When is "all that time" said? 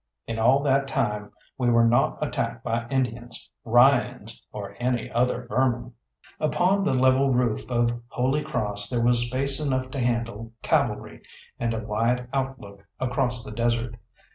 0.39-1.31